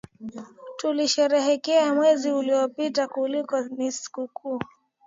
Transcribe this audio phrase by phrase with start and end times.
[0.77, 4.61] Tulisherehekea mwezi uliopita ilikuwa ni sikukuu